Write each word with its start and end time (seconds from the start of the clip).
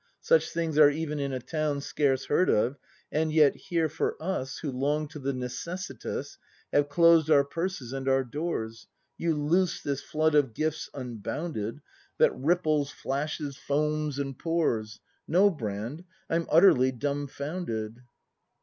Such 0.21 0.49
things 0.49 0.79
are 0.79 0.89
even 0.89 1.19
in 1.19 1.31
a 1.31 1.39
Town 1.39 1.79
Scarce 1.79 2.25
heard 2.25 2.49
of,— 2.49 2.75
and 3.11 3.31
yet 3.31 3.55
here, 3.55 3.87
for 3.87 4.17
us. 4.19 4.57
Who 4.57 4.71
long 4.71 5.07
to 5.09 5.19
the 5.19 5.31
necessitous 5.31 6.39
Have 6.73 6.89
closed 6.89 7.29
our 7.29 7.43
purses 7.43 7.93
and 7.93 8.09
our 8.09 8.23
doors, 8.23 8.87
You 9.19 9.35
loose 9.35 9.79
this 9.79 10.01
flood 10.01 10.33
of 10.33 10.55
gifts 10.55 10.89
unbounded 10.95 11.81
That 12.17 12.35
ripples, 12.35 12.89
flashes, 12.89 13.57
foams 13.57 14.17
and 14.17 14.35
pours 14.35 14.99
—.—No, 15.27 15.51
Brand, 15.51 16.03
I'm 16.31 16.47
utterly 16.49 16.91
dumbfounded! 16.91 17.99